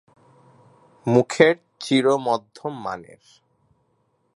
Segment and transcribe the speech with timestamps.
[1.07, 3.23] মুখের চির মধ্যম মানের।